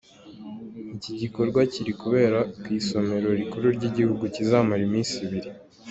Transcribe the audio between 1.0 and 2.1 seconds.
gikorwa kiri